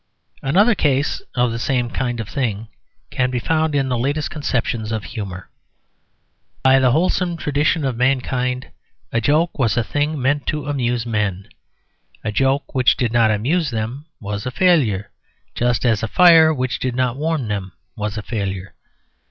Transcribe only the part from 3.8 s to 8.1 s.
the latest conceptions of humour. By the wholesome tradition of